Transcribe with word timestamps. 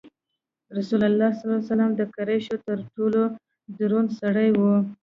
رسول 0.77 1.01
الله 1.09 1.29
د 1.99 2.01
قریشو 2.15 2.55
تر 2.67 2.77
ټولو 2.93 3.21
دروند 3.79 4.09
سړی 4.21 4.49
و. 4.57 4.61